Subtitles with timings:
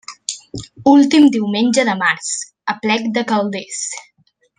[0.91, 2.31] Últim diumenge de març:
[2.77, 3.83] Aplec de Calders.